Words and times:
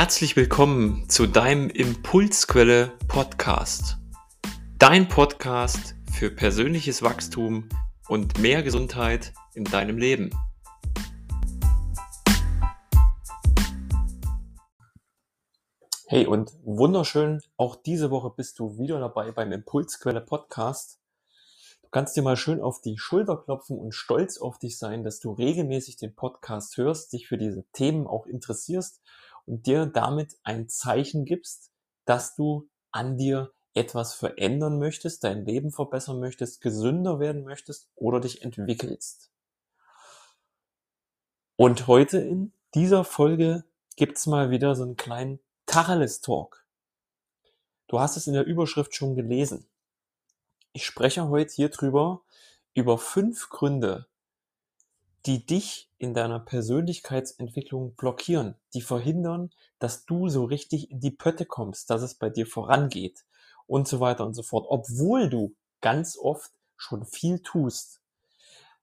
Herzlich 0.00 0.34
willkommen 0.34 1.10
zu 1.10 1.26
deinem 1.26 1.68
Impulsquelle 1.68 2.90
Podcast. 3.06 3.98
Dein 4.78 5.08
Podcast 5.08 5.94
für 6.10 6.30
persönliches 6.30 7.02
Wachstum 7.02 7.68
und 8.08 8.38
mehr 8.38 8.62
Gesundheit 8.62 9.34
in 9.52 9.64
deinem 9.64 9.98
Leben. 9.98 10.30
Hey 16.06 16.26
und 16.26 16.50
wunderschön, 16.64 17.42
auch 17.58 17.76
diese 17.76 18.10
Woche 18.10 18.32
bist 18.34 18.58
du 18.58 18.78
wieder 18.78 19.00
dabei 19.00 19.32
beim 19.32 19.52
Impulsquelle 19.52 20.22
Podcast. 20.22 20.98
Du 21.82 21.90
kannst 21.90 22.16
dir 22.16 22.22
mal 22.22 22.38
schön 22.38 22.62
auf 22.62 22.80
die 22.80 22.96
Schulter 22.96 23.36
klopfen 23.36 23.78
und 23.78 23.94
stolz 23.94 24.38
auf 24.38 24.58
dich 24.58 24.78
sein, 24.78 25.04
dass 25.04 25.20
du 25.20 25.32
regelmäßig 25.32 25.98
den 25.98 26.14
Podcast 26.14 26.78
hörst, 26.78 27.12
dich 27.12 27.28
für 27.28 27.36
diese 27.36 27.64
Themen 27.72 28.06
auch 28.06 28.24
interessierst 28.24 29.02
und 29.46 29.66
dir 29.66 29.86
damit 29.86 30.38
ein 30.42 30.68
Zeichen 30.68 31.24
gibst, 31.24 31.70
dass 32.04 32.34
du 32.34 32.68
an 32.90 33.16
dir 33.16 33.52
etwas 33.74 34.14
verändern 34.14 34.78
möchtest, 34.78 35.24
dein 35.24 35.44
Leben 35.44 35.70
verbessern 35.70 36.20
möchtest, 36.20 36.60
gesünder 36.60 37.20
werden 37.20 37.44
möchtest 37.44 37.88
oder 37.94 38.20
dich 38.20 38.42
entwickelst. 38.42 39.30
Und 41.56 41.86
heute 41.86 42.18
in 42.18 42.52
dieser 42.74 43.04
Folge 43.04 43.64
gibt's 43.96 44.26
mal 44.26 44.50
wieder 44.50 44.74
so 44.74 44.82
einen 44.82 44.96
kleinen 44.96 45.40
Tacheles-Talk. 45.66 46.66
Du 47.86 48.00
hast 48.00 48.16
es 48.16 48.26
in 48.26 48.34
der 48.34 48.46
Überschrift 48.46 48.94
schon 48.94 49.14
gelesen. 49.14 49.66
Ich 50.72 50.86
spreche 50.86 51.28
heute 51.28 51.52
hier 51.52 51.68
drüber 51.68 52.22
über 52.74 52.98
fünf 52.98 53.50
Gründe, 53.50 54.06
die 55.26 55.44
dich 55.44 55.90
in 55.98 56.14
deiner 56.14 56.40
Persönlichkeitsentwicklung 56.40 57.94
blockieren, 57.94 58.54
die 58.74 58.80
verhindern, 58.80 59.50
dass 59.78 60.06
du 60.06 60.28
so 60.28 60.44
richtig 60.44 60.90
in 60.90 61.00
die 61.00 61.10
Pötte 61.10 61.44
kommst, 61.44 61.90
dass 61.90 62.02
es 62.02 62.14
bei 62.14 62.30
dir 62.30 62.46
vorangeht 62.46 63.24
und 63.66 63.86
so 63.86 64.00
weiter 64.00 64.24
und 64.24 64.34
so 64.34 64.42
fort, 64.42 64.66
obwohl 64.68 65.28
du 65.28 65.54
ganz 65.80 66.16
oft 66.16 66.50
schon 66.76 67.04
viel 67.04 67.40
tust. 67.40 68.00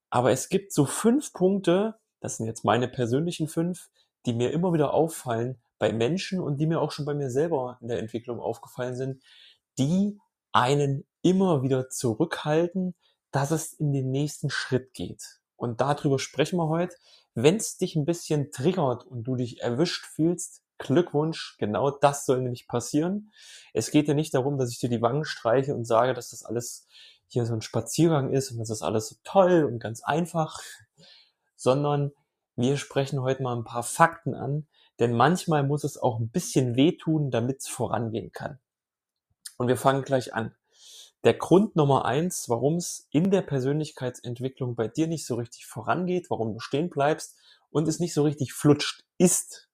Aber 0.09 0.31
es 0.31 0.49
gibt 0.49 0.71
so 0.73 0.85
fünf 0.85 1.33
Punkte, 1.33 1.95
das 2.19 2.37
sind 2.37 2.45
jetzt 2.45 2.63
meine 2.63 2.87
persönlichen 2.87 3.47
fünf, 3.47 3.89
die 4.25 4.33
mir 4.33 4.51
immer 4.51 4.73
wieder 4.73 4.93
auffallen 4.93 5.59
bei 5.79 5.91
Menschen 5.91 6.39
und 6.39 6.57
die 6.57 6.67
mir 6.67 6.81
auch 6.81 6.91
schon 6.91 7.05
bei 7.05 7.13
mir 7.13 7.29
selber 7.29 7.77
in 7.81 7.87
der 7.87 7.99
Entwicklung 7.99 8.39
aufgefallen 8.39 8.95
sind, 8.95 9.21
die 9.77 10.19
einen 10.51 11.05
immer 11.21 11.61
wieder 11.63 11.89
zurückhalten, 11.89 12.95
dass 13.31 13.51
es 13.51 13.73
in 13.73 13.91
den 13.91 14.11
nächsten 14.11 14.49
Schritt 14.49 14.93
geht. 14.93 15.39
Und 15.57 15.81
darüber 15.81 16.19
sprechen 16.19 16.57
wir 16.57 16.69
heute. 16.69 16.95
Wenn 17.33 17.57
es 17.57 17.77
dich 17.77 17.95
ein 17.95 18.05
bisschen 18.05 18.51
triggert 18.51 19.05
und 19.05 19.23
du 19.23 19.35
dich 19.35 19.61
erwischt 19.61 20.05
fühlst, 20.05 20.63
Glückwunsch, 20.77 21.55
genau 21.57 21.89
das 21.89 22.25
soll 22.25 22.41
nämlich 22.41 22.67
passieren. 22.67 23.31
Es 23.73 23.91
geht 23.91 24.07
ja 24.07 24.13
nicht 24.13 24.33
darum, 24.33 24.57
dass 24.57 24.71
ich 24.71 24.79
dir 24.79 24.89
die 24.89 25.01
Wangen 25.01 25.25
streiche 25.25 25.75
und 25.75 25.85
sage, 25.85 26.13
dass 26.13 26.29
das 26.29 26.45
alles 26.45 26.87
hier 27.27 27.45
so 27.45 27.53
ein 27.53 27.61
Spaziergang 27.61 28.31
ist 28.31 28.51
und 28.51 28.59
das 28.59 28.69
ist 28.69 28.83
alles 28.83 29.09
so 29.09 29.15
toll 29.23 29.65
und 29.65 29.79
ganz 29.79 30.03
einfach, 30.03 30.61
sondern 31.55 32.11
wir 32.55 32.77
sprechen 32.77 33.21
heute 33.21 33.43
mal 33.43 33.55
ein 33.55 33.63
paar 33.63 33.83
Fakten 33.83 34.33
an, 34.33 34.67
denn 34.99 35.13
manchmal 35.13 35.63
muss 35.63 35.83
es 35.83 35.97
auch 35.97 36.19
ein 36.19 36.29
bisschen 36.29 36.75
wehtun, 36.75 37.29
damit 37.29 37.59
es 37.59 37.67
vorangehen 37.67 38.31
kann. 38.31 38.59
Und 39.57 39.67
wir 39.67 39.77
fangen 39.77 40.03
gleich 40.03 40.33
an. 40.33 40.55
Der 41.23 41.33
Grund 41.33 41.75
Nummer 41.75 42.05
eins, 42.05 42.47
warum 42.47 42.75
es 42.75 43.07
in 43.11 43.31
der 43.31 43.41
Persönlichkeitsentwicklung 43.41 44.75
bei 44.75 44.87
dir 44.87 45.07
nicht 45.07 45.25
so 45.25 45.35
richtig 45.35 45.65
vorangeht, 45.65 46.29
warum 46.29 46.53
du 46.53 46.59
stehen 46.59 46.89
bleibst 46.89 47.35
und 47.71 47.87
es 47.87 47.99
nicht 47.99 48.13
so 48.13 48.23
richtig 48.23 48.53
flutscht, 48.53 49.03
ist, 49.17 49.67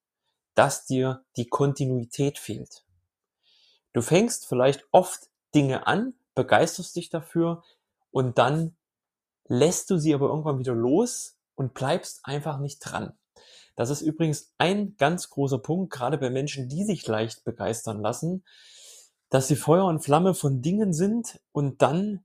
dass 0.55 0.85
dir 0.85 1.23
die 1.35 1.47
Kontinuität 1.47 2.39
fehlt. 2.39 2.85
Du 3.91 4.01
fängst 4.01 4.47
vielleicht 4.47 4.85
oft 4.91 5.29
Dinge 5.53 5.85
an, 5.85 6.13
begeisterst 6.35 6.95
dich 6.95 7.09
dafür 7.09 7.63
und 8.11 8.37
dann 8.37 8.75
lässt 9.45 9.89
du 9.89 9.97
sie 9.97 10.13
aber 10.13 10.29
irgendwann 10.29 10.59
wieder 10.59 10.73
los 10.73 11.37
und 11.55 11.73
bleibst 11.73 12.21
einfach 12.23 12.59
nicht 12.59 12.79
dran. 12.79 13.13
Das 13.75 13.89
ist 13.89 14.01
übrigens 14.01 14.53
ein 14.57 14.95
ganz 14.97 15.29
großer 15.29 15.59
Punkt, 15.59 15.91
gerade 15.91 16.17
bei 16.17 16.29
Menschen, 16.29 16.69
die 16.69 16.83
sich 16.83 17.05
leicht 17.07 17.43
begeistern 17.43 18.01
lassen, 18.01 18.43
dass 19.33 19.47
sie 19.47 19.55
Feuer 19.55 19.85
und 19.85 20.03
Flamme 20.03 20.35
von 20.35 20.61
Dingen 20.61 20.93
sind 20.93 21.41
und 21.53 21.81
dann, 21.81 22.23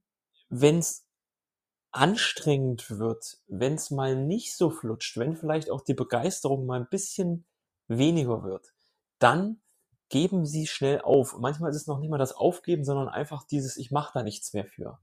wenn 0.50 0.76
es 0.76 1.06
anstrengend 1.90 2.90
wird, 2.90 3.38
wenn 3.46 3.76
es 3.76 3.90
mal 3.90 4.14
nicht 4.14 4.54
so 4.54 4.68
flutscht, 4.68 5.16
wenn 5.16 5.34
vielleicht 5.34 5.70
auch 5.70 5.80
die 5.80 5.94
Begeisterung 5.94 6.66
mal 6.66 6.78
ein 6.78 6.88
bisschen 6.90 7.46
weniger 7.86 8.42
wird, 8.42 8.74
dann 9.18 9.62
geben 10.10 10.44
sie 10.44 10.66
schnell 10.66 11.00
auf. 11.00 11.34
Manchmal 11.38 11.70
ist 11.70 11.76
es 11.76 11.86
noch 11.86 11.98
nicht 11.98 12.10
mal 12.10 12.18
das 12.18 12.34
Aufgeben, 12.34 12.84
sondern 12.84 13.08
einfach 13.08 13.42
dieses, 13.44 13.78
ich 13.78 13.90
mache 13.90 14.10
da 14.12 14.22
nichts 14.22 14.52
mehr 14.52 14.66
für. 14.66 14.98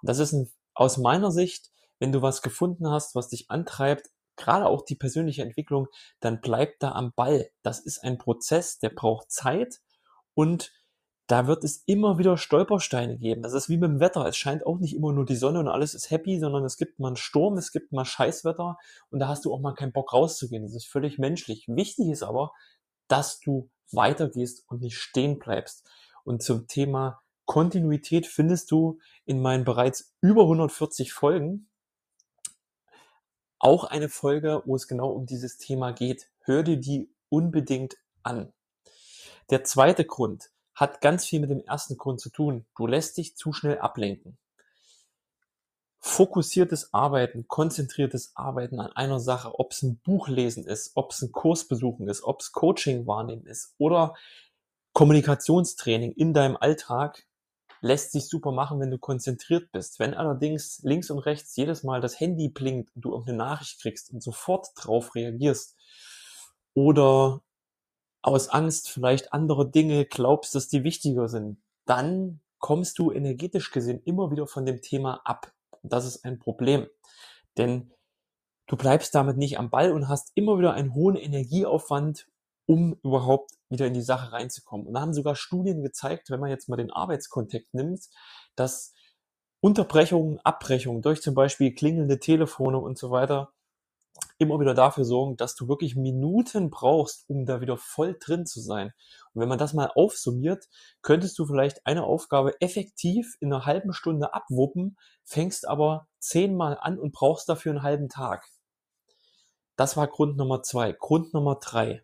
Und 0.00 0.08
das 0.08 0.18
ist 0.18 0.32
ein, 0.32 0.50
aus 0.72 0.96
meiner 0.96 1.30
Sicht, 1.30 1.72
wenn 1.98 2.10
du 2.10 2.22
was 2.22 2.40
gefunden 2.40 2.88
hast, 2.88 3.14
was 3.14 3.28
dich 3.28 3.50
antreibt, 3.50 4.08
gerade 4.36 4.64
auch 4.64 4.82
die 4.82 4.96
persönliche 4.96 5.42
Entwicklung, 5.42 5.88
dann 6.20 6.40
bleib 6.40 6.78
da 6.78 6.92
am 6.92 7.12
Ball. 7.14 7.50
Das 7.60 7.80
ist 7.80 8.02
ein 8.02 8.16
Prozess, 8.16 8.78
der 8.78 8.88
braucht 8.88 9.30
Zeit 9.30 9.82
und 10.32 10.72
da 11.30 11.46
wird 11.46 11.62
es 11.62 11.84
immer 11.86 12.18
wieder 12.18 12.36
Stolpersteine 12.36 13.16
geben. 13.16 13.42
Das 13.42 13.52
ist 13.52 13.68
wie 13.68 13.76
mit 13.76 13.88
dem 13.88 14.00
Wetter. 14.00 14.26
Es 14.26 14.36
scheint 14.36 14.66
auch 14.66 14.78
nicht 14.78 14.96
immer 14.96 15.12
nur 15.12 15.24
die 15.24 15.36
Sonne 15.36 15.60
und 15.60 15.68
alles 15.68 15.94
ist 15.94 16.10
happy, 16.10 16.40
sondern 16.40 16.64
es 16.64 16.76
gibt 16.76 16.98
mal 16.98 17.08
einen 17.08 17.16
Sturm, 17.16 17.56
es 17.56 17.70
gibt 17.70 17.92
mal 17.92 18.04
Scheißwetter 18.04 18.76
und 19.10 19.20
da 19.20 19.28
hast 19.28 19.44
du 19.44 19.54
auch 19.54 19.60
mal 19.60 19.74
keinen 19.74 19.92
Bock 19.92 20.12
rauszugehen. 20.12 20.64
Das 20.64 20.74
ist 20.74 20.86
völlig 20.86 21.18
menschlich. 21.18 21.66
Wichtig 21.68 22.08
ist 22.08 22.24
aber, 22.24 22.52
dass 23.06 23.38
du 23.38 23.70
weitergehst 23.92 24.64
und 24.68 24.80
nicht 24.82 24.96
stehen 24.96 25.38
bleibst. 25.38 25.88
Und 26.24 26.42
zum 26.42 26.66
Thema 26.66 27.20
Kontinuität 27.44 28.26
findest 28.26 28.70
du 28.72 28.98
in 29.24 29.40
meinen 29.40 29.64
bereits 29.64 30.14
über 30.20 30.42
140 30.42 31.12
Folgen 31.12 31.68
auch 33.60 33.84
eine 33.84 34.08
Folge, 34.08 34.62
wo 34.64 34.74
es 34.74 34.88
genau 34.88 35.10
um 35.10 35.26
dieses 35.26 35.58
Thema 35.58 35.92
geht. 35.92 36.28
Hör 36.40 36.64
dir 36.64 36.78
die 36.78 37.12
unbedingt 37.28 37.96
an. 38.22 38.52
Der 39.50 39.64
zweite 39.64 40.04
Grund, 40.04 40.50
hat 40.80 41.02
ganz 41.02 41.26
viel 41.26 41.40
mit 41.40 41.50
dem 41.50 41.60
ersten 41.60 41.98
Grund 41.98 42.20
zu 42.20 42.30
tun. 42.30 42.64
Du 42.74 42.86
lässt 42.86 43.18
dich 43.18 43.36
zu 43.36 43.52
schnell 43.52 43.78
ablenken. 43.78 44.38
Fokussiertes 45.98 46.94
Arbeiten, 46.94 47.46
konzentriertes 47.46 48.32
Arbeiten 48.34 48.80
an 48.80 48.90
einer 48.92 49.20
Sache, 49.20 49.58
ob 49.58 49.72
es 49.72 49.82
ein 49.82 49.98
Buch 49.98 50.28
lesen 50.28 50.64
ist, 50.64 50.92
ob 50.94 51.12
es 51.12 51.20
ein 51.20 51.32
Kurs 51.32 51.68
besuchen 51.68 52.08
ist, 52.08 52.24
ob 52.24 52.40
es 52.40 52.52
Coaching 52.52 53.06
wahrnehmen 53.06 53.44
ist 53.44 53.74
oder 53.76 54.14
Kommunikationstraining 54.94 56.12
in 56.12 56.32
deinem 56.32 56.56
Alltag, 56.56 57.26
lässt 57.82 58.12
sich 58.12 58.26
super 58.26 58.50
machen, 58.50 58.80
wenn 58.80 58.90
du 58.90 58.98
konzentriert 58.98 59.70
bist. 59.72 59.98
Wenn 59.98 60.14
allerdings 60.14 60.80
links 60.82 61.10
und 61.10 61.18
rechts 61.18 61.54
jedes 61.56 61.82
Mal 61.82 62.00
das 62.00 62.18
Handy 62.18 62.48
blinkt 62.48 62.94
und 62.96 63.02
du 63.04 63.10
irgendeine 63.10 63.38
Nachricht 63.38 63.80
kriegst 63.80 64.10
und 64.10 64.22
sofort 64.22 64.68
drauf 64.76 65.14
reagierst 65.14 65.76
oder 66.72 67.42
aus 68.22 68.48
Angst 68.48 68.90
vielleicht 68.90 69.32
andere 69.32 69.70
Dinge 69.70 70.04
glaubst, 70.04 70.54
dass 70.54 70.68
die 70.68 70.84
wichtiger 70.84 71.28
sind, 71.28 71.58
dann 71.86 72.40
kommst 72.58 72.98
du 72.98 73.10
energetisch 73.10 73.70
gesehen 73.70 74.02
immer 74.04 74.30
wieder 74.30 74.46
von 74.46 74.66
dem 74.66 74.82
Thema 74.82 75.22
ab. 75.24 75.52
Das 75.82 76.04
ist 76.04 76.24
ein 76.24 76.38
Problem. 76.38 76.86
Denn 77.56 77.90
du 78.66 78.76
bleibst 78.76 79.14
damit 79.14 79.36
nicht 79.36 79.58
am 79.58 79.70
Ball 79.70 79.92
und 79.92 80.08
hast 80.08 80.32
immer 80.34 80.58
wieder 80.58 80.74
einen 80.74 80.94
hohen 80.94 81.16
Energieaufwand, 81.16 82.28
um 82.66 82.94
überhaupt 83.02 83.52
wieder 83.70 83.86
in 83.86 83.94
die 83.94 84.02
Sache 84.02 84.32
reinzukommen. 84.32 84.86
Und 84.86 84.94
da 84.94 85.00
haben 85.00 85.14
sogar 85.14 85.34
Studien 85.34 85.82
gezeigt, 85.82 86.30
wenn 86.30 86.40
man 86.40 86.50
jetzt 86.50 86.68
mal 86.68 86.76
den 86.76 86.92
Arbeitskontext 86.92 87.74
nimmt, 87.74 88.08
dass 88.54 88.92
Unterbrechungen, 89.60 90.38
Abbrechungen 90.40 91.02
durch 91.02 91.22
zum 91.22 91.34
Beispiel 91.34 91.74
klingelnde 91.74 92.18
Telefone 92.18 92.78
und 92.78 92.98
so 92.98 93.10
weiter 93.10 93.52
immer 94.40 94.58
wieder 94.58 94.72
dafür 94.72 95.04
sorgen, 95.04 95.36
dass 95.36 95.54
du 95.54 95.68
wirklich 95.68 95.96
Minuten 95.96 96.70
brauchst, 96.70 97.28
um 97.28 97.44
da 97.44 97.60
wieder 97.60 97.76
voll 97.76 98.16
drin 98.18 98.46
zu 98.46 98.60
sein. 98.60 98.92
Und 99.34 99.42
wenn 99.42 99.48
man 99.50 99.58
das 99.58 99.74
mal 99.74 99.92
aufsummiert, 99.94 100.66
könntest 101.02 101.38
du 101.38 101.44
vielleicht 101.44 101.86
eine 101.86 102.04
Aufgabe 102.04 102.58
effektiv 102.62 103.36
in 103.40 103.52
einer 103.52 103.66
halben 103.66 103.92
Stunde 103.92 104.32
abwuppen, 104.32 104.96
fängst 105.24 105.68
aber 105.68 106.08
zehnmal 106.18 106.78
an 106.80 106.98
und 106.98 107.12
brauchst 107.12 107.50
dafür 107.50 107.72
einen 107.72 107.82
halben 107.82 108.08
Tag. 108.08 108.48
Das 109.76 109.98
war 109.98 110.06
Grund 110.08 110.38
Nummer 110.38 110.62
zwei. 110.62 110.92
Grund 110.92 111.34
Nummer 111.34 111.56
drei. 111.56 112.02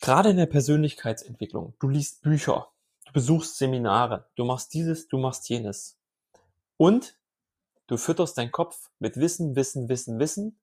Gerade 0.00 0.30
in 0.30 0.36
der 0.36 0.46
Persönlichkeitsentwicklung, 0.46 1.74
du 1.80 1.88
liest 1.88 2.22
Bücher, 2.22 2.68
du 3.06 3.12
besuchst 3.12 3.58
Seminare, 3.58 4.28
du 4.36 4.44
machst 4.44 4.72
dieses, 4.74 5.08
du 5.08 5.18
machst 5.18 5.48
jenes. 5.48 5.98
Und 6.76 7.18
du 7.88 7.96
fütterst 7.96 8.38
deinen 8.38 8.52
Kopf 8.52 8.90
mit 9.00 9.16
Wissen, 9.16 9.56
Wissen, 9.56 9.88
Wissen, 9.88 10.18
Wissen 10.20 10.60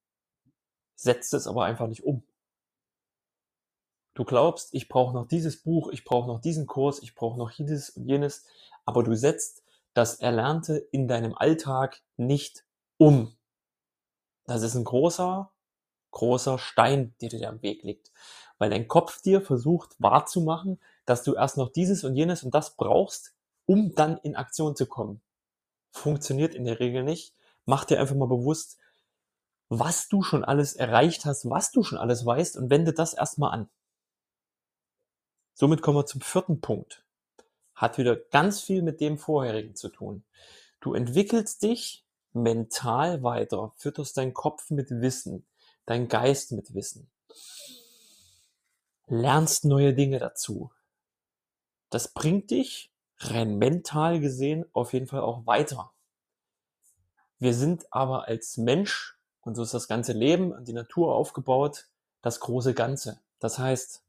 setzt 0.98 1.34
es 1.34 1.48
aber 1.48 1.64
einfach 1.64 1.88
nicht 1.88 2.04
um. 2.04 2.24
Du 4.16 4.26
glaubst, 4.26 4.74
ich 4.74 4.90
brauche 4.90 5.14
noch 5.14 5.28
dieses 5.28 5.62
Buch, 5.62 5.90
ich 5.92 6.04
brauche 6.04 6.28
noch 6.28 6.42
diesen 6.42 6.66
Kurs, 6.68 7.02
ich 7.02 7.16
brauche 7.16 7.38
noch 7.38 7.52
dieses 7.52 7.92
und 7.92 8.06
jenes, 8.06 8.46
aber 8.84 9.04
du 9.04 9.16
setzt 9.16 9.64
das 9.94 10.16
Erlernte 10.16 10.78
in 10.92 11.08
deinem 11.08 11.36
Alltag 11.36 12.02
nicht 12.18 12.66
um. 12.98 13.38
Das 14.46 14.64
ist 14.64 14.76
ein 14.76 14.84
großer, 14.84 15.52
großer 16.12 16.58
Stein, 16.58 17.14
der 17.22 17.30
dir 17.30 17.50
am 17.50 17.62
Weg 17.62 17.84
liegt. 17.84 18.12
weil 18.58 18.70
dein 18.70 18.88
Kopf 18.88 19.22
dir 19.22 19.42
versucht 19.42 19.96
wahrzumachen, 20.00 20.80
dass 21.06 21.24
du 21.24 21.36
erst 21.36 21.58
noch 21.58 21.70
dieses 21.70 22.04
und 22.04 22.16
jenes 22.16 22.44
und 22.44 22.54
das 22.56 22.76
brauchst, 22.76 23.36
um 23.66 23.94
dann 23.94 24.18
in 24.18 24.36
Aktion 24.36 24.76
zu 24.76 24.88
kommen. 24.88 25.22
Funktioniert 25.92 26.56
in 26.56 26.66
der 26.66 26.80
Regel 26.80 27.04
nicht. 27.04 27.34
Mach 27.66 27.86
dir 27.86 28.00
einfach 28.00 28.16
mal 28.16 28.28
bewusst, 28.28 28.78
was 29.70 30.08
du 30.08 30.24
schon 30.24 30.44
alles 30.44 30.74
erreicht 30.74 31.26
hast, 31.26 31.50
was 31.50 31.72
du 31.72 31.84
schon 31.84 31.98
alles 31.98 32.26
weißt 32.26 32.58
und 32.58 32.70
wende 32.70 32.94
das 32.94 33.14
erstmal 33.14 33.52
an. 33.52 33.70
Somit 35.54 35.82
kommen 35.82 35.98
wir 35.98 36.06
zum 36.06 36.22
vierten 36.22 36.62
Punkt. 36.62 37.04
Hat 37.74 37.98
wieder 37.98 38.16
ganz 38.16 38.62
viel 38.62 38.82
mit 38.82 39.02
dem 39.02 39.18
vorherigen 39.18 39.76
zu 39.76 39.90
tun. 39.90 40.24
Du 40.80 40.94
entwickelst 40.94 41.64
dich 41.64 42.06
mental 42.34 43.24
weiter, 43.24 43.74
fütterst 43.76 44.18
deinen 44.18 44.34
Kopf 44.34 44.70
mit 44.70 44.90
Wissen, 44.90 45.46
dein 45.86 46.08
Geist 46.08 46.52
mit 46.52 46.74
Wissen, 46.74 47.10
lernst 49.08 49.66
neue 49.66 49.94
Dinge 49.94 50.20
dazu. 50.20 50.72
Das 51.90 52.14
bringt 52.14 52.52
dich 52.52 52.92
rein 53.20 53.58
mental 53.58 54.20
gesehen 54.20 54.66
auf 54.74 54.94
jeden 54.94 55.08
Fall 55.08 55.22
auch 55.22 55.46
weiter. 55.46 55.92
Wir 57.40 57.54
sind 57.54 57.92
aber 57.92 58.28
als 58.28 58.58
Mensch, 58.58 59.17
und 59.48 59.56
so 59.56 59.64
ist 59.64 59.74
das 59.74 59.88
ganze 59.88 60.12
Leben 60.12 60.52
und 60.52 60.68
die 60.68 60.74
Natur 60.74 61.16
aufgebaut, 61.16 61.88
das 62.22 62.42
große 62.42 62.74
Ganze. 62.74 63.22
Das 63.40 63.58
heißt, 63.58 64.04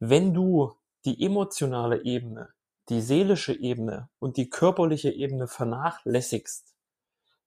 wenn 0.00 0.34
du 0.34 0.74
die 1.04 1.24
emotionale 1.24 2.02
Ebene, 2.04 2.48
die 2.88 3.00
seelische 3.00 3.54
Ebene 3.54 4.08
und 4.18 4.36
die 4.36 4.50
körperliche 4.50 5.10
Ebene 5.10 5.46
vernachlässigst, 5.46 6.74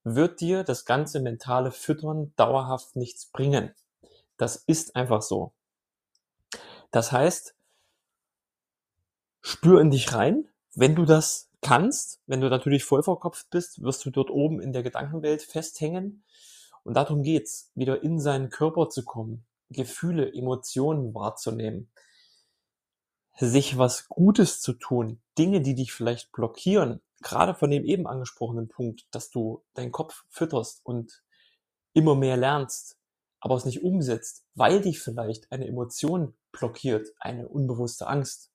wird 0.06 0.40
dir 0.40 0.64
das 0.64 0.86
ganze 0.86 1.20
mentale 1.20 1.72
Füttern 1.72 2.34
dauerhaft 2.38 2.96
nichts 2.96 3.26
bringen. 3.26 3.76
Das 4.38 4.56
ist 4.56 4.96
einfach 4.96 5.22
so. 5.22 5.52
Das 6.92 7.12
heißt, 7.12 7.56
spür 9.42 9.82
in 9.82 9.92
dich 9.92 10.14
rein. 10.14 10.48
Wenn 10.76 10.96
du 10.96 11.04
das 11.04 11.50
kannst, 11.62 12.22
wenn 12.26 12.40
du 12.40 12.50
natürlich 12.50 12.86
voll 12.86 13.04
verkopft 13.04 13.50
bist, 13.50 13.82
wirst 13.82 14.06
du 14.06 14.12
dort 14.12 14.30
oben 14.30 14.62
in 14.62 14.72
der 14.72 14.84
Gedankenwelt 14.84 15.42
festhängen. 15.42 16.24
Und 16.88 16.94
darum 16.94 17.22
geht's, 17.22 17.70
wieder 17.76 18.02
in 18.02 18.18
seinen 18.18 18.50
Körper 18.50 18.88
zu 18.88 19.04
kommen, 19.04 19.46
Gefühle, 19.70 20.34
Emotionen 20.34 21.14
wahrzunehmen, 21.14 21.92
sich 23.36 23.78
was 23.78 24.08
Gutes 24.08 24.62
zu 24.62 24.72
tun, 24.72 25.22
Dinge, 25.38 25.60
die 25.60 25.76
dich 25.76 25.92
vielleicht 25.92 26.32
blockieren, 26.32 27.02
gerade 27.22 27.56
von 27.56 27.72
dem 27.72 27.84
eben 27.84 28.08
angesprochenen 28.08 28.70
Punkt, 28.70 29.06
dass 29.12 29.30
du 29.30 29.66
deinen 29.74 29.92
Kopf 29.92 30.24
fütterst 30.30 30.80
und 30.86 31.26
immer 31.92 32.16
mehr 32.16 32.38
lernst, 32.38 32.98
aber 33.42 33.56
es 33.56 33.66
nicht 33.66 33.84
umsetzt, 33.84 34.46
weil 34.56 34.80
dich 34.80 35.02
vielleicht 35.02 35.52
eine 35.52 35.68
Emotion 35.68 36.38
blockiert, 36.54 37.10
eine 37.20 37.50
unbewusste 37.50 38.08
Angst. 38.08 38.54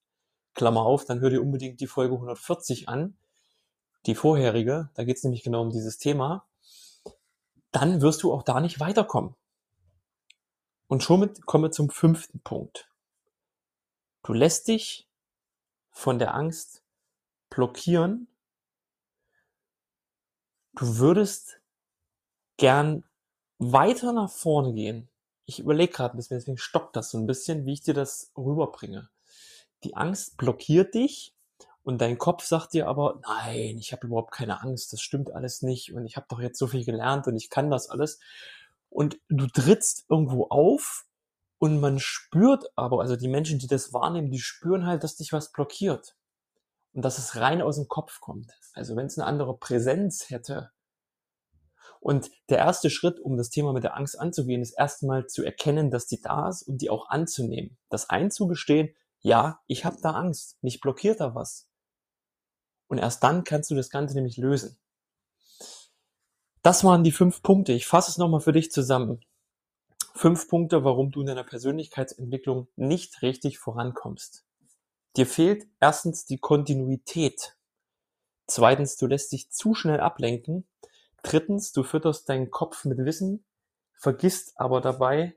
Klammer 0.55 0.87
auf, 0.87 1.05
dann 1.05 1.21
hör 1.21 1.29
dir 1.29 1.43
unbedingt 1.43 1.83
die 1.83 1.87
Folge 1.87 2.15
140 2.15 2.89
an, 2.89 3.19
die 4.07 4.15
vorherige, 4.15 4.89
da 4.95 5.05
geht 5.05 5.19
es 5.19 5.23
nämlich 5.23 5.43
genau 5.43 5.61
um 5.61 5.71
dieses 5.71 5.99
Thema. 5.99 6.47
Dann 7.73 8.01
wirst 8.01 8.23
du 8.23 8.33
auch 8.33 8.43
da 8.43 8.61
nicht 8.61 8.81
weiterkommen. 8.81 9.35
Und 10.89 11.03
somit 11.03 11.47
kommen 11.47 11.65
wir 11.65 11.71
zum 11.73 11.91
fünften 11.91 12.41
Punkt. 12.41 12.91
Du 14.23 14.33
lässt 14.33 14.69
dich 14.69 15.09
von 15.91 16.19
der 16.19 16.35
Angst 16.35 16.83
blockieren 17.51 18.29
du 20.75 20.97
würdest 20.99 21.61
gern 22.57 23.05
weiter 23.59 24.13
nach 24.13 24.31
vorne 24.31 24.75
gehen. 24.75 25.09
Ich 25.45 25.59
überlege 25.59 25.93
gerade 25.93 26.15
ein 26.15 26.17
bisschen, 26.17 26.39
deswegen 26.39 26.59
stockt 26.59 26.97
das 26.97 27.11
so 27.11 27.19
ein 27.19 27.27
bisschen, 27.27 27.67
wie 27.67 27.75
ich 27.75 27.83
dir 27.83 27.95
das 27.95 28.33
rüberbringe. 28.37 29.11
Die 29.85 29.97
Angst 29.97 30.37
blockiert 30.37 30.95
dich 30.95 31.35
und 31.85 32.01
dein 32.01 32.19
Kopf 32.19 32.45
sagt 32.45 32.75
dir 32.75 32.87
aber, 32.89 33.21
nein, 33.27 33.79
ich 33.79 33.93
habe 33.93 34.07
überhaupt 34.07 34.33
keine 34.33 34.63
Angst, 34.63 34.93
das 34.93 35.01
stimmt 35.01 35.33
alles 35.33 35.63
nicht 35.63 35.93
und 35.93 36.07
ich 36.07 36.17
habe 36.17 36.27
doch 36.29 36.41
jetzt 36.41 36.59
so 36.59 36.69
viel 36.69 36.85
gelernt 36.85 37.27
und 37.27 37.37
ich 37.37 37.51
kann 37.51 37.71
das 37.71 37.91
alles. 37.91 38.21
Und 38.89 39.19
du 39.29 39.47
trittst 39.47 40.05
irgendwo 40.09 40.47
auf 40.49 41.07
und 41.59 41.81
man 41.81 41.99
spürt 41.99 42.67
aber, 42.77 43.01
also 43.01 43.17
die 43.17 43.29
Menschen, 43.29 43.59
die 43.59 43.67
das 43.67 43.93
wahrnehmen, 43.93 44.31
die 44.31 44.39
spüren 44.39 44.87
halt, 44.87 45.03
dass 45.03 45.17
dich 45.17 45.33
was 45.33 45.51
blockiert 45.51 46.15
und 46.93 47.03
dass 47.05 47.19
es 47.19 47.37
rein 47.37 47.63
aus 47.63 47.77
dem 47.77 47.89
Kopf 47.89 48.21
kommt. 48.21 48.53
Also 48.75 48.95
wenn 48.95 49.07
es 49.07 49.19
eine 49.19 49.27
andere 49.27 49.57
Präsenz 49.57 50.31
hätte. 50.31 50.71
Und 52.01 52.31
der 52.49 52.59
erste 52.59 52.91
Schritt, 52.91 53.19
um 53.21 53.37
das 53.37 53.51
Thema 53.51 53.73
mit 53.73 53.85
der 53.85 53.97
Angst 53.97 54.19
anzugehen, 54.19 54.61
ist 54.61 54.73
erstmal 54.73 55.27
zu 55.27 55.45
erkennen, 55.45 55.91
dass 55.91 56.07
die 56.07 56.21
da 56.21 56.49
ist 56.49 56.63
und 56.63 56.83
die 56.83 56.91
auch 56.91 57.09
anzunehmen. 57.09 57.79
Das 57.89 58.11
einzugestehen, 58.11 58.95
ja, 59.21 59.61
ich 59.67 59.85
habe 59.85 59.99
da 60.03 60.11
Angst, 60.13 60.59
mich 60.63 60.81
blockiert 60.81 61.21
da 61.21 61.35
was. 61.35 61.69
Und 62.93 62.99
erst 62.99 63.23
dann 63.25 63.43
kannst 63.43 63.71
du 63.71 63.75
das 63.75 63.89
Ganze 63.89 64.15
nämlich 64.15 64.37
lösen. 64.37 64.77
Das 66.61 66.85
waren 66.85 67.03
die 67.03 67.11
fünf 67.11 67.43
Punkte. 67.43 67.73
Ich 67.73 67.87
fasse 67.87 68.11
es 68.11 68.19
nochmal 68.19 68.41
für 68.41 68.53
dich 68.53 68.71
zusammen. 68.71 69.25
Fünf 70.15 70.47
Punkte, 70.47 70.85
warum 70.85 71.11
du 71.11 71.23
in 71.23 71.27
deiner 71.27 71.43
Persönlichkeitsentwicklung 71.43 72.69
nicht 72.77 73.23
richtig 73.23 73.59
vorankommst. 73.59 74.45
Dir 75.17 75.25
fehlt 75.25 75.67
erstens 75.81 76.27
die 76.27 76.37
Kontinuität. 76.37 77.57
Zweitens, 78.47 78.99
du 78.99 79.07
lässt 79.07 79.33
dich 79.33 79.51
zu 79.51 79.73
schnell 79.73 80.01
ablenken. 80.01 80.69
Drittens, 81.23 81.73
du 81.73 81.85
fütterst 81.85 82.29
deinen 82.29 82.51
Kopf 82.51 82.85
mit 82.85 82.99
Wissen, 82.99 83.47
vergisst 83.95 84.53
aber 84.57 84.83
dabei 84.83 85.35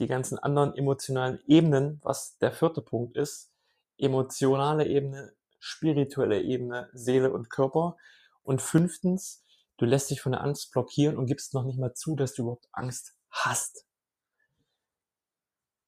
die 0.00 0.08
ganzen 0.08 0.40
anderen 0.40 0.74
emotionalen 0.74 1.38
Ebenen, 1.46 2.00
was 2.02 2.36
der 2.38 2.50
vierte 2.50 2.82
Punkt 2.82 3.16
ist. 3.16 3.52
Emotionale 3.96 4.88
Ebene, 4.88 5.35
spirituelle 5.66 6.42
Ebene, 6.42 6.88
Seele 6.92 7.32
und 7.32 7.50
Körper. 7.50 7.96
Und 8.44 8.62
fünftens, 8.62 9.44
du 9.76 9.84
lässt 9.84 10.10
dich 10.10 10.20
von 10.20 10.32
der 10.32 10.42
Angst 10.42 10.70
blockieren 10.70 11.16
und 11.16 11.26
gibst 11.26 11.54
noch 11.54 11.64
nicht 11.64 11.78
mal 11.78 11.94
zu, 11.94 12.14
dass 12.14 12.34
du 12.34 12.42
überhaupt 12.42 12.68
Angst 12.72 13.16
hast. 13.30 13.84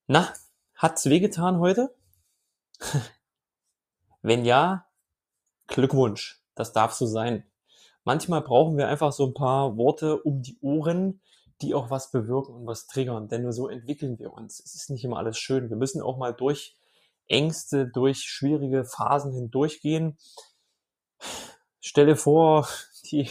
Na, 0.09 0.33
hat's 0.75 1.07
wehgetan 1.07 1.61
heute? 1.61 1.95
Wenn 4.23 4.45
ja, 4.45 4.87
Glückwunsch, 5.69 6.43
das 6.57 6.73
darf 6.73 6.93
so 6.93 7.07
sein. 7.07 7.45
Manchmal 8.03 8.43
brauchen 8.43 8.77
wir 8.77 8.89
einfach 8.89 9.13
so 9.13 9.27
ein 9.27 9.35
paar 9.35 9.77
Worte 9.77 10.21
um 10.21 10.43
die 10.43 10.59
Ohren, 10.61 11.21
die 11.61 11.75
auch 11.75 11.91
was 11.91 12.11
bewirken 12.11 12.55
und 12.55 12.67
was 12.67 12.87
triggern, 12.87 13.29
denn 13.29 13.43
nur 13.43 13.53
so 13.53 13.69
entwickeln 13.69 14.19
wir 14.19 14.33
uns. 14.33 14.59
Es 14.59 14.75
ist 14.75 14.91
nicht 14.91 15.05
immer 15.05 15.19
alles 15.19 15.39
schön. 15.39 15.71
Wir 15.71 15.77
müssen 15.77 16.03
auch 16.03 16.17
mal 16.17 16.33
durch 16.33 16.77
Ängste, 17.29 17.87
durch 17.87 18.21
schwierige 18.21 18.85
Phasen 18.85 19.33
hindurchgehen. 19.33 20.19
Stelle 21.81 22.17
vor, 22.17 22.69
die, 23.11 23.31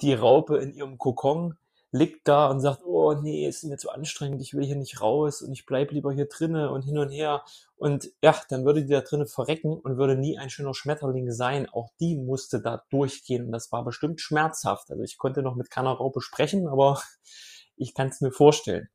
die 0.00 0.14
Raupe 0.14 0.58
in 0.58 0.72
ihrem 0.72 0.98
Kokon 0.98 1.56
liegt 1.94 2.26
da 2.26 2.48
und 2.50 2.58
sagt, 2.58 2.82
oh 2.84 3.12
nee, 3.14 3.46
ist 3.46 3.62
mir 3.62 3.76
zu 3.76 3.88
anstrengend, 3.88 4.42
ich 4.42 4.52
will 4.52 4.64
hier 4.64 4.74
nicht 4.74 5.00
raus 5.00 5.42
und 5.42 5.52
ich 5.52 5.64
bleib 5.64 5.92
lieber 5.92 6.12
hier 6.12 6.26
drinnen 6.26 6.68
und 6.68 6.82
hin 6.82 6.98
und 6.98 7.10
her. 7.10 7.44
Und 7.76 8.10
ja, 8.20 8.34
dann 8.48 8.64
würde 8.64 8.82
die 8.84 8.92
da 8.92 9.00
drinnen 9.00 9.28
verrecken 9.28 9.72
und 9.78 9.96
würde 9.96 10.16
nie 10.16 10.36
ein 10.36 10.50
schöner 10.50 10.74
Schmetterling 10.74 11.30
sein. 11.30 11.68
Auch 11.68 11.90
die 12.00 12.16
musste 12.16 12.60
da 12.60 12.82
durchgehen 12.90 13.46
und 13.46 13.52
das 13.52 13.70
war 13.70 13.84
bestimmt 13.84 14.20
schmerzhaft. 14.20 14.90
Also 14.90 15.04
ich 15.04 15.18
konnte 15.18 15.42
noch 15.42 15.54
mit 15.54 15.70
keiner 15.70 15.92
Raupe 15.92 16.20
sprechen, 16.20 16.66
aber 16.66 17.00
ich 17.76 17.94
kann 17.94 18.08
es 18.08 18.20
mir 18.20 18.32
vorstellen. 18.32 18.88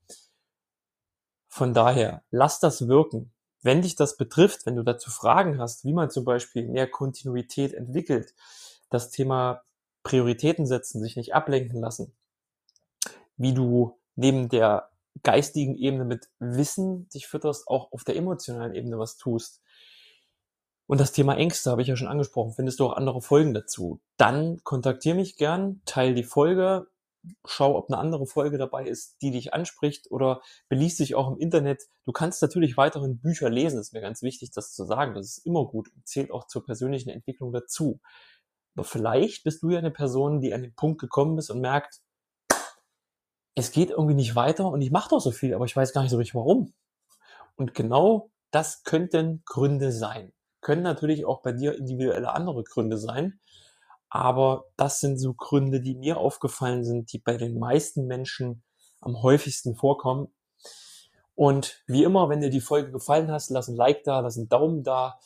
Von 1.48 1.74
daher, 1.74 2.22
lass 2.31 2.60
das 2.60 2.89
wirken. 2.89 3.31
Wenn 3.62 3.82
dich 3.82 3.96
das 3.96 4.18
betrifft, 4.18 4.66
wenn 4.66 4.75
du 4.75 4.84
dazu 4.84 5.12
Fragen 5.12 5.60
hast, 5.60 5.84
wie 5.84 5.94
man 5.94 6.10
zum 6.10 6.24
Beispiel 6.24 6.68
mehr 6.68 6.89
Kontinuität 6.89 7.74
entwickelt, 7.74 8.34
das 8.89 9.12
Thema 9.12 9.63
Prioritäten 10.04 10.66
setzen, 10.66 11.01
sich 11.01 11.16
nicht 11.18 11.36
ablenken 11.36 11.82
lassen, 11.82 12.16
wie 13.38 13.54
du 13.54 14.00
neben 14.16 14.50
der 14.50 14.89
geistigen 15.24 15.75
Ebene 15.75 16.06
mit 16.06 16.30
Wissen 16.39 17.10
dich 17.10 17.28
fütterst, 17.28 17.68
auch 17.68 17.92
auf 17.92 18.04
der 18.04 18.16
emotionalen 18.16 18.74
Ebene 18.74 18.98
was 18.98 19.18
tust. 19.18 19.62
Und 20.88 21.00
das 21.00 21.12
Thema 21.12 21.36
Ängste 21.36 21.70
habe 21.70 21.82
ich 21.82 21.88
ja 21.88 21.96
schon 21.96 22.08
angesprochen. 22.08 22.54
Findest 22.54 22.80
du 22.80 22.86
auch 22.86 22.94
andere 22.94 23.22
Folgen 23.22 23.54
dazu? 23.54 24.01
Dann 24.18 24.63
kontaktiere 24.63 25.16
mich 25.16 25.36
gern, 25.36 25.82
teile 25.86 26.16
die 26.16 26.24
Folge, 26.24 26.88
schau, 27.45 27.75
ob 27.75 27.89
eine 27.89 27.97
andere 27.99 28.25
Folge 28.25 28.57
dabei 28.57 28.85
ist, 28.85 29.21
die 29.21 29.31
dich 29.31 29.53
anspricht 29.53 30.09
oder 30.11 30.41
beließ 30.69 30.97
dich 30.97 31.15
auch 31.15 31.29
im 31.29 31.38
Internet. 31.38 31.83
Du 32.05 32.11
kannst 32.11 32.41
natürlich 32.41 32.77
weiterhin 32.77 33.19
Bücher 33.19 33.49
lesen, 33.49 33.79
ist 33.79 33.93
mir 33.93 34.01
ganz 34.01 34.21
wichtig, 34.21 34.51
das 34.51 34.73
zu 34.73 34.85
sagen. 34.85 35.13
Das 35.13 35.25
ist 35.25 35.45
immer 35.45 35.65
gut 35.65 35.89
und 35.93 36.07
zählt 36.07 36.31
auch 36.31 36.47
zur 36.47 36.65
persönlichen 36.65 37.09
Entwicklung 37.09 37.51
dazu. 37.51 37.99
Aber 38.75 38.85
vielleicht 38.85 39.43
bist 39.43 39.61
du 39.61 39.69
ja 39.69 39.79
eine 39.79 39.91
Person, 39.91 40.39
die 40.39 40.53
an 40.53 40.61
den 40.61 40.75
Punkt 40.75 41.01
gekommen 41.01 41.38
ist 41.38 41.49
und 41.49 41.59
merkt, 41.59 42.01
es 43.55 43.71
geht 43.71 43.89
irgendwie 43.89 44.15
nicht 44.15 44.35
weiter 44.35 44.67
und 44.69 44.81
ich 44.81 44.91
mache 44.91 45.09
doch 45.09 45.19
so 45.19 45.31
viel, 45.31 45.53
aber 45.53 45.65
ich 45.65 45.75
weiß 45.75 45.91
gar 45.93 46.01
nicht 46.01 46.11
so 46.11 46.17
richtig 46.17 46.35
warum. 46.35 46.73
Und 47.55 47.73
genau 47.73 48.31
das 48.51 48.83
könnten 48.83 49.43
Gründe 49.45 49.91
sein. 49.91 50.31
Können 50.61 50.81
natürlich 50.81 51.25
auch 51.25 51.41
bei 51.41 51.51
dir 51.51 51.75
individuelle 51.77 52.31
andere 52.31 52.63
Gründe 52.63 52.97
sein. 52.97 53.39
Aber 54.10 54.66
das 54.75 55.00
sind 55.00 55.20
so 55.20 55.34
Gründe, 55.34 55.82
die 55.82 55.96
mir 55.96 56.18
aufgefallen 56.18 56.84
sind, 56.84 57.13
die 57.13 57.20
bei 57.20 57.38
den 57.38 57.60
meisten 57.60 58.08
Menschen 58.08 58.63
am 59.01 59.22
häufigsten 59.22 59.75
vorkommen. 59.75 60.34
Und 61.36 61.84
wie 61.88 62.04
immer, 62.04 62.28
wenn 62.28 62.42
dir 62.42 62.50
die 62.50 62.60
Folge 62.60 62.92
gefallen 62.92 63.32
hat, 63.32 63.50
lass 63.50 63.68
ein 63.70 63.75
Like 63.75 64.04
da, 64.04 64.20
lass 64.20 64.38
einen 64.38 64.50
Daumen 64.50 64.84
da. 64.84 65.20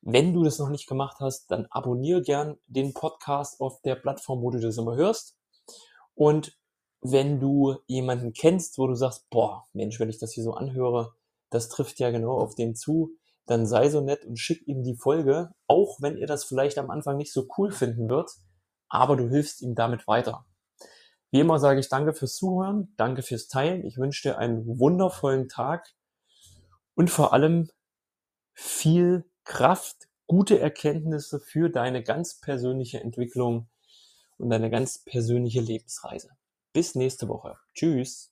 Wenn 0.00 0.34
du 0.34 0.42
das 0.42 0.58
noch 0.58 0.70
nicht 0.70 0.88
gemacht 0.88 1.18
hast, 1.20 1.50
dann 1.50 1.66
abonniere 1.70 2.22
gern 2.22 2.58
den 2.66 2.92
Podcast 2.92 3.60
auf 3.60 3.80
der 3.82 3.94
Plattform, 3.94 4.42
wo 4.42 4.50
du 4.50 4.58
das 4.58 4.78
immer 4.78 4.96
hörst. 4.96 5.38
Und 6.14 6.58
wenn 7.00 7.38
du 7.38 7.76
jemanden 7.86 8.32
kennst, 8.32 8.78
wo 8.78 8.86
du 8.86 8.94
sagst, 8.94 9.28
boah, 9.30 9.64
Mensch, 9.72 10.00
wenn 10.00 10.08
ich 10.08 10.18
das 10.18 10.32
hier 10.32 10.44
so 10.44 10.54
anhöre, 10.54 11.14
das 11.50 11.68
trifft 11.68 11.98
ja 12.00 12.10
genau 12.10 12.38
auf 12.38 12.54
den 12.54 12.74
zu, 12.74 13.12
dann 13.46 13.66
sei 13.66 13.88
so 13.88 14.00
nett 14.00 14.24
und 14.24 14.38
schick 14.38 14.66
ihm 14.66 14.82
die 14.82 14.96
Folge, 14.96 15.50
auch 15.66 16.00
wenn 16.00 16.16
er 16.16 16.26
das 16.26 16.44
vielleicht 16.44 16.78
am 16.78 16.90
Anfang 16.90 17.16
nicht 17.16 17.32
so 17.32 17.48
cool 17.58 17.72
finden 17.72 18.08
wird, 18.08 18.30
aber 18.88 19.16
du 19.16 19.28
hilfst 19.28 19.62
ihm 19.62 19.74
damit 19.74 20.06
weiter. 20.06 20.46
Wie 21.30 21.40
immer 21.40 21.58
sage 21.58 21.80
ich 21.80 21.88
danke 21.88 22.12
fürs 22.12 22.36
Zuhören, 22.36 22.92
danke 22.96 23.22
fürs 23.22 23.48
Teilen. 23.48 23.84
Ich 23.84 23.96
wünsche 23.96 24.28
dir 24.28 24.38
einen 24.38 24.78
wundervollen 24.78 25.48
Tag 25.48 25.94
und 26.94 27.10
vor 27.10 27.32
allem 27.32 27.70
viel 28.52 29.24
Kraft, 29.44 30.08
gute 30.26 30.58
Erkenntnisse 30.60 31.40
für 31.40 31.70
deine 31.70 32.02
ganz 32.02 32.38
persönliche 32.40 33.00
Entwicklung 33.00 33.68
und 34.38 34.50
deine 34.50 34.70
ganz 34.70 34.98
persönliche 35.04 35.60
Lebensreise. 35.60 36.30
Bis 36.72 36.94
nächste 36.94 37.28
Woche. 37.28 37.56
Tschüss. 37.74 38.31